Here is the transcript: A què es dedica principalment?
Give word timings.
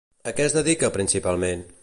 A 0.31 0.33
què 0.39 0.47
es 0.49 0.55
dedica 0.59 0.91
principalment? 0.97 1.67